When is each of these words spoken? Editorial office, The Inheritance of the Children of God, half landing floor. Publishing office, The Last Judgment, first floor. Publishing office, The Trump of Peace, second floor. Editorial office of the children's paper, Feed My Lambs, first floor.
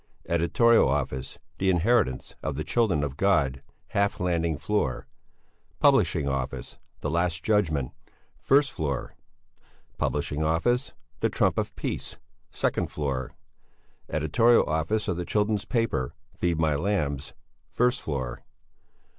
Editorial 0.27 0.89
office, 0.89 1.37
The 1.59 1.69
Inheritance 1.69 2.35
of 2.41 2.55
the 2.55 2.63
Children 2.63 3.03
of 3.03 3.17
God, 3.17 3.61
half 3.89 4.19
landing 4.19 4.57
floor. 4.57 5.05
Publishing 5.79 6.27
office, 6.27 6.79
The 7.01 7.11
Last 7.11 7.43
Judgment, 7.43 7.91
first 8.39 8.71
floor. 8.71 9.13
Publishing 9.99 10.43
office, 10.43 10.93
The 11.19 11.29
Trump 11.29 11.59
of 11.59 11.75
Peace, 11.75 12.17
second 12.49 12.87
floor. 12.89 13.33
Editorial 14.09 14.67
office 14.67 15.07
of 15.07 15.17
the 15.17 15.23
children's 15.23 15.65
paper, 15.65 16.15
Feed 16.35 16.57
My 16.57 16.73
Lambs, 16.75 17.33
first 17.69 18.01
floor. 18.01 18.43